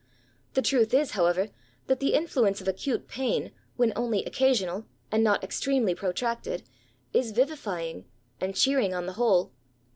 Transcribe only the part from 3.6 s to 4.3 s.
when only